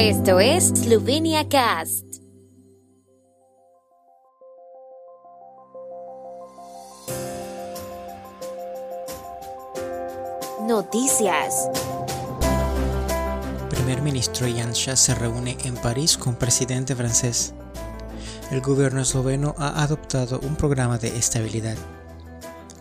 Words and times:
Esto 0.00 0.38
es 0.38 0.68
Slovenia 0.68 1.48
Cast. 1.48 2.04
Noticias. 10.68 11.68
Primer 13.70 14.00
ministro 14.02 14.46
Janša 14.46 14.94
se 14.94 15.16
reúne 15.16 15.58
en 15.64 15.74
París 15.74 16.16
con 16.16 16.36
presidente 16.36 16.94
francés. 16.94 17.52
El 18.52 18.60
gobierno 18.60 19.00
esloveno 19.00 19.56
ha 19.58 19.82
adoptado 19.82 20.38
un 20.44 20.54
programa 20.54 20.98
de 20.98 21.08
estabilidad. 21.08 21.76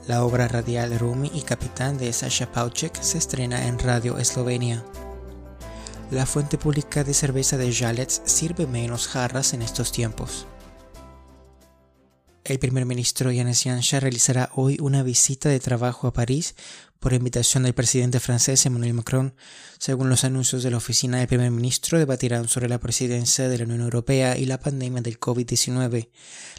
La 0.06 0.24
obra 0.24 0.48
radial 0.48 1.00
Rumi 1.00 1.32
y 1.34 1.42
Capitán 1.42 1.98
de 1.98 2.14
Sasha 2.14 2.46
Pauček 2.52 3.02
se 3.02 3.18
estrena 3.18 3.66
en 3.66 3.80
Radio 3.80 4.20
Eslovenia. 4.20 4.84
La 6.10 6.26
fuente 6.26 6.58
pública 6.58 7.04
de 7.04 7.14
cerveza 7.14 7.58
de 7.58 7.74
Jalets 7.74 8.22
sirve 8.24 8.66
menos 8.66 9.10
jarras 9.10 9.54
en 9.54 9.62
estos 9.62 9.92
tiempos. 9.92 10.46
El 12.46 12.60
primer 12.60 12.86
ministro 12.86 13.30
Yanis 13.30 13.64
Janša 13.64 14.00
realizará 14.00 14.50
hoy 14.56 14.78
una 14.80 15.04
visita 15.04 15.50
de 15.50 15.60
trabajo 15.60 16.08
a 16.08 16.14
París 16.14 16.56
por 17.02 17.12
invitación 17.12 17.64
del 17.64 17.74
presidente 17.74 18.22
francés 18.22 18.66
Emmanuel 18.66 18.94
Macron. 18.94 19.36
Según 19.80 20.08
los 20.08 20.24
anuncios 20.24 20.64
de 20.64 20.72
la 20.72 20.78
oficina 20.78 21.18
del 21.18 21.28
primer 21.28 21.52
ministro, 21.52 22.00
debatirán 22.00 22.48
sobre 22.48 22.70
la 22.70 22.80
presidencia 22.80 23.50
de 23.50 23.58
la 23.58 23.66
Unión 23.66 23.82
Europea 23.82 24.38
y 24.38 24.46
la 24.46 24.62
pandemia 24.62 25.02
del 25.02 25.20
COVID-19, 25.20 26.08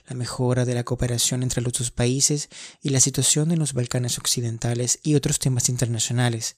la 0.09 0.15
mejora 0.15 0.67
de 0.67 0.75
la 0.75 0.85
cooperación 0.85 1.43
entre 1.43 1.63
los 1.63 1.73
dos 1.73 1.91
países 1.91 2.51
y 2.83 2.91
la 2.91 3.01
situación 3.01 3.51
en 3.51 3.61
los 3.61 3.73
Balcanes 3.73 4.19
occidentales 4.19 4.99
y 5.03 5.15
otros 5.15 5.39
temas 5.39 5.71
internacionales. 5.71 6.57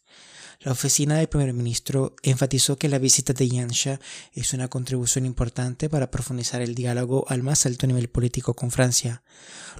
La 0.62 0.72
oficina 0.72 1.16
del 1.16 1.30
primer 1.30 1.54
ministro 1.54 2.14
enfatizó 2.22 2.76
que 2.76 2.90
la 2.90 2.98
visita 2.98 3.32
de 3.32 3.48
Yansha 3.48 3.98
es 4.34 4.52
una 4.52 4.68
contribución 4.68 5.24
importante 5.24 5.88
para 5.88 6.10
profundizar 6.10 6.60
el 6.60 6.74
diálogo 6.74 7.24
al 7.28 7.42
más 7.42 7.64
alto 7.64 7.86
nivel 7.86 8.10
político 8.10 8.52
con 8.52 8.70
Francia. 8.70 9.22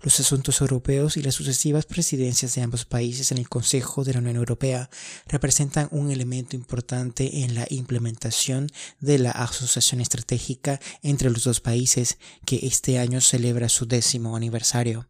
Los 0.03 0.19
asuntos 0.21 0.59
europeos 0.63 1.19
y 1.19 1.23
las 1.23 1.35
sucesivas 1.35 1.85
presidencias 1.85 2.55
de 2.55 2.63
ambos 2.63 2.87
países 2.87 3.31
en 3.31 3.37
el 3.37 3.51
Consejo 3.51 4.05
de 4.05 4.15
la 4.15 4.21
Unión 4.21 4.37
Europea 4.37 4.89
representan 5.27 5.87
un 5.91 6.11
elemento 6.11 6.57
importante 6.57 7.43
en 7.45 7.55
la 7.55 7.67
implementación 7.69 8.71
de 9.01 9.19
la 9.19 9.33
asociación 9.33 10.01
estratégica 10.01 10.81
entre 11.03 11.29
los 11.29 11.45
dos 11.45 11.61
países 11.61 12.17
que 12.47 12.61
este 12.63 12.99
año 12.99 13.21
celebra 13.21 13.69
su 13.69 13.85
décimo 13.85 14.35
aniversario. 14.35 15.07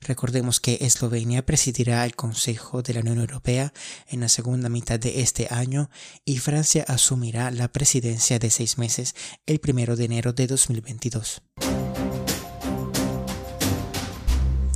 Recordemos 0.00 0.58
que 0.58 0.78
Eslovenia 0.80 1.46
presidirá 1.46 2.04
el 2.04 2.16
Consejo 2.16 2.82
de 2.82 2.94
la 2.94 3.00
Unión 3.00 3.18
Europea 3.18 3.72
en 4.08 4.20
la 4.20 4.28
segunda 4.28 4.68
mitad 4.68 4.98
de 4.98 5.20
este 5.20 5.46
año 5.50 5.90
y 6.24 6.38
Francia 6.38 6.84
asumirá 6.88 7.50
la 7.50 7.68
presidencia 7.68 8.38
de 8.38 8.50
seis 8.50 8.78
meses 8.78 9.14
el 9.46 9.60
primero 9.60 9.94
de 9.94 10.04
enero 10.06 10.32
de 10.32 10.48
2022. 10.48 11.42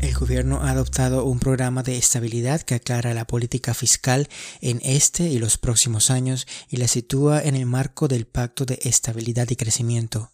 El 0.01 0.15
gobierno 0.15 0.63
ha 0.63 0.71
adoptado 0.71 1.25
un 1.25 1.41
programa 1.41 1.83
de 1.83 1.99
estabilidad 1.99 2.63
que 2.63 2.77
aclara 2.77 3.13
la 3.13 3.27
política 3.27 3.75
fiscal 3.75 4.29
en 4.61 4.81
este 4.83 5.25
y 5.25 5.39
los 5.39 5.59
próximos 5.59 6.11
años 6.11 6.47
y 6.71 6.77
la 6.77 6.89
sitúa 6.89 7.43
en 7.43 7.57
el 7.57 7.67
marco 7.67 8.09
del 8.09 8.27
Pacto 8.27 8.65
de 8.65 8.79
Estabilidad 8.83 9.51
y 9.51 9.57
Crecimiento. 9.57 10.31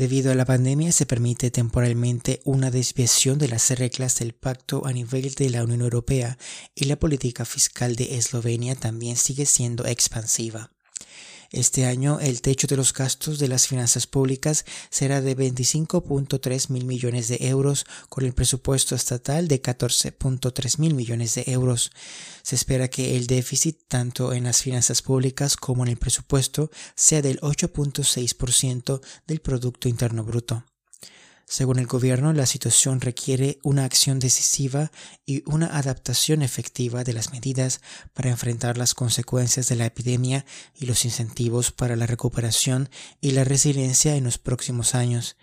Debido 0.00 0.32
a 0.32 0.34
la 0.34 0.46
pandemia 0.46 0.92
se 0.92 1.04
permite 1.04 1.50
temporalmente 1.50 2.40
una 2.46 2.70
desviación 2.70 3.36
de 3.38 3.48
las 3.48 3.68
reglas 3.68 4.18
del 4.18 4.32
pacto 4.32 4.86
a 4.86 4.94
nivel 4.94 5.34
de 5.34 5.50
la 5.50 5.62
Unión 5.62 5.82
Europea 5.82 6.38
y 6.74 6.86
la 6.86 6.98
política 6.98 7.44
fiscal 7.44 7.96
de 7.96 8.16
Eslovenia 8.16 8.74
también 8.76 9.16
sigue 9.16 9.44
siendo 9.44 9.84
expansiva. 9.84 10.70
Este 11.52 11.84
año 11.84 12.20
el 12.20 12.42
techo 12.42 12.68
de 12.68 12.76
los 12.76 12.92
gastos 12.92 13.40
de 13.40 13.48
las 13.48 13.66
finanzas 13.66 14.06
públicas 14.06 14.64
será 14.88 15.20
de 15.20 15.36
25.3 15.36 16.70
mil 16.70 16.84
millones 16.84 17.26
de 17.26 17.38
euros 17.40 17.86
con 18.08 18.24
el 18.24 18.32
presupuesto 18.34 18.94
estatal 18.94 19.48
de 19.48 19.60
14.3 19.60 20.78
mil 20.78 20.94
millones 20.94 21.34
de 21.34 21.44
euros. 21.48 21.90
Se 22.42 22.54
espera 22.54 22.86
que 22.86 23.16
el 23.16 23.26
déficit 23.26 23.80
tanto 23.88 24.32
en 24.32 24.44
las 24.44 24.62
finanzas 24.62 25.02
públicas 25.02 25.56
como 25.56 25.82
en 25.82 25.90
el 25.90 25.96
presupuesto 25.96 26.70
sea 26.94 27.20
del 27.20 27.40
8.6% 27.40 29.00
del 29.26 29.40
Producto 29.40 29.88
Interno 29.88 30.22
Bruto. 30.22 30.64
Según 31.52 31.80
el 31.80 31.88
gobierno, 31.88 32.32
la 32.32 32.46
situación 32.46 33.00
requiere 33.00 33.58
una 33.64 33.84
acción 33.84 34.20
decisiva 34.20 34.92
y 35.26 35.42
una 35.50 35.76
adaptación 35.76 36.42
efectiva 36.42 37.02
de 37.02 37.12
las 37.12 37.32
medidas 37.32 37.80
para 38.14 38.30
enfrentar 38.30 38.78
las 38.78 38.94
consecuencias 38.94 39.68
de 39.68 39.74
la 39.74 39.86
epidemia 39.86 40.46
y 40.78 40.86
los 40.86 41.04
incentivos 41.04 41.72
para 41.72 41.96
la 41.96 42.06
recuperación 42.06 42.88
y 43.20 43.32
la 43.32 43.42
resiliencia 43.42 44.14
en 44.14 44.22
los 44.22 44.38
próximos 44.38 44.94
años. 44.94 45.36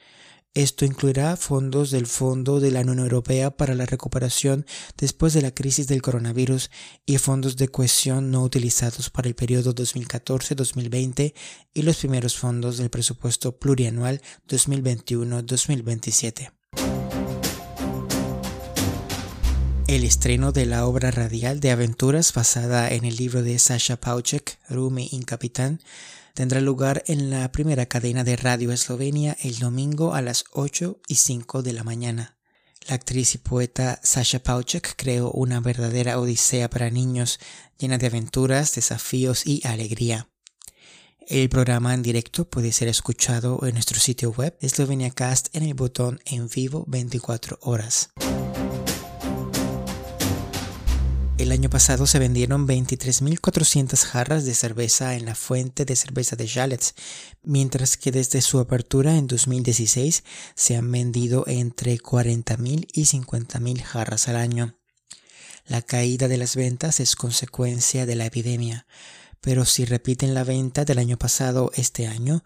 Esto 0.58 0.86
incluirá 0.86 1.38
fondos 1.38 1.92
del 1.92 2.08
Fondo 2.08 2.60
de 2.60 2.72
la 2.72 2.82
Unión 2.82 2.98
Europea 2.98 3.52
para 3.52 3.76
la 3.76 3.86
recuperación 3.86 4.66
después 4.98 5.34
de 5.34 5.44
la 5.44 5.52
crisis 5.52 5.86
del 5.86 6.02
coronavirus 6.02 6.72
y 7.06 7.20
fondos 7.20 7.58
de 7.58 7.68
cohesión 7.68 8.32
no 8.32 8.42
utilizados 8.42 9.12
para 9.12 9.28
el 9.28 9.36
periodo 9.36 9.76
2014-2020 9.76 11.36
y 11.76 11.82
los 11.84 11.98
primeros 11.98 12.40
fondos 12.40 12.80
del 12.80 12.90
presupuesto 12.90 13.60
plurianual 13.60 14.24
2021-2027. 14.48 16.52
El 19.88 20.04
estreno 20.04 20.54
de 20.54 20.66
la 20.66 20.88
obra 20.88 21.12
radial 21.12 21.60
de 21.60 21.70
aventuras 21.70 22.34
basada 22.34 22.90
en 22.90 23.06
el 23.06 23.16
libro 23.16 23.44
de 23.44 23.60
Sasha 23.60 23.98
Pauček, 23.98 24.58
Rumi 24.70 25.08
in 25.12 25.22
Capitán, 25.22 25.80
tendrá 26.38 26.62
lugar 26.62 27.04
en 27.08 27.32
la 27.32 27.52
primera 27.52 27.88
cadena 27.88 28.24
de 28.24 28.36
radio 28.36 28.72
Eslovenia 28.72 29.36
el 29.42 29.58
domingo 29.58 30.14
a 30.14 30.22
las 30.22 30.44
8 30.52 31.02
y 31.08 31.16
5 31.16 31.64
de 31.64 31.74
la 31.74 31.84
mañana. 31.84 32.38
La 32.88 32.94
actriz 32.94 33.34
y 33.34 33.40
poeta 33.40 34.00
Sasha 34.04 34.38
Pauček 34.38 34.94
creó 34.96 35.32
una 35.32 35.62
verdadera 35.62 36.20
odisea 36.20 36.70
para 36.70 36.92
niños 36.92 37.40
llena 37.80 37.98
de 37.98 38.06
aventuras, 38.06 38.76
desafíos 38.76 39.48
y 39.48 39.66
alegría. 39.66 40.30
El 41.26 41.50
programa 41.50 41.96
en 41.96 42.04
directo 42.04 42.48
puede 42.48 42.72
ser 42.72 42.88
escuchado 42.88 43.60
en 43.66 43.74
nuestro 43.74 44.00
sitio 44.00 44.30
web 44.30 44.56
Cast 45.16 45.48
en 45.56 45.64
el 45.64 45.74
botón 45.74 46.20
en 46.26 46.50
vivo 46.50 46.86
24 46.88 47.58
horas. 47.64 48.12
El 51.38 51.52
año 51.52 51.70
pasado 51.70 52.08
se 52.08 52.18
vendieron 52.18 52.68
23.400 52.68 54.04
jarras 54.06 54.44
de 54.44 54.56
cerveza 54.56 55.14
en 55.14 55.26
la 55.26 55.36
fuente 55.36 55.86
de 55.86 55.96
cerveza 55.96 56.36
de 56.36 56.48
Jalets, 56.48 56.96
mientras 57.44 57.96
que 57.96 58.12
desde 58.12 58.42
su 58.42 58.58
apertura 58.58 59.16
en 59.16 59.28
2016 59.28 60.24
se 60.56 60.76
han 60.76 60.92
vendido 60.92 61.44
entre 61.46 61.96
40.000 62.00 62.88
y 62.92 63.04
50.000 63.04 63.84
jarras 63.84 64.28
al 64.28 64.36
año. 64.36 64.80
La 65.68 65.84
caída 65.84 66.28
de 66.28 66.38
las 66.38 66.56
ventas 66.56 67.00
es 67.00 67.16
consecuencia 67.16 68.08
de 68.08 68.16
la 68.16 68.26
epidemia, 68.26 68.88
pero 69.40 69.64
si 69.64 69.86
repiten 69.86 70.34
la 70.34 70.44
venta 70.44 70.86
del 70.86 70.98
año 70.98 71.18
pasado 71.18 71.72
este 71.76 72.08
año, 72.08 72.44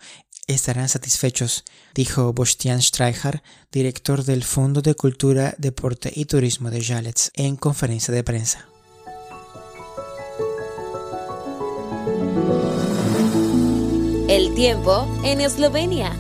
estarán 0.48 0.90
satisfechos, 0.90 1.64
dijo 1.96 2.34
Bostian 2.34 2.82
Streicher, 2.82 3.42
director 3.72 4.26
del 4.26 4.44
Fondo 4.44 4.82
de 4.82 4.96
Cultura, 4.96 5.56
Deporte 5.58 6.12
y 6.14 6.26
Turismo 6.26 6.70
de 6.72 6.84
Jalets, 6.84 7.32
en 7.36 7.56
conferencia 7.56 8.14
de 8.14 8.24
prensa. 8.26 8.71
El 14.32 14.56
tiempo 14.56 15.06
en 15.26 15.42
Eslovenia. 15.42 16.16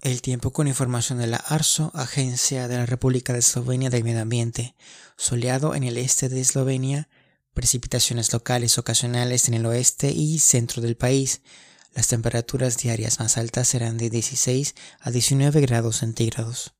El 0.00 0.22
tiempo 0.22 0.52
con 0.52 0.68
información 0.68 1.18
de 1.18 1.26
la 1.26 1.38
ARSO, 1.38 1.90
Agencia 1.92 2.68
de 2.68 2.76
la 2.76 2.86
República 2.86 3.32
de 3.32 3.40
Eslovenia 3.40 3.90
del 3.90 4.04
Medio 4.04 4.22
Ambiente. 4.22 4.76
Soleado 5.16 5.74
en 5.74 5.82
el 5.82 5.98
este 5.98 6.28
de 6.28 6.40
Eslovenia, 6.40 7.08
precipitaciones 7.52 8.32
locales 8.32 8.78
ocasionales 8.78 9.48
en 9.48 9.54
el 9.54 9.66
oeste 9.66 10.12
y 10.12 10.38
centro 10.38 10.82
del 10.82 10.96
país. 10.96 11.42
Las 11.96 12.06
temperaturas 12.06 12.78
diarias 12.78 13.18
más 13.18 13.38
altas 13.38 13.66
serán 13.66 13.98
de 13.98 14.08
16 14.08 14.76
a 15.00 15.10
19 15.10 15.62
grados 15.62 15.96
centígrados. 15.96 16.74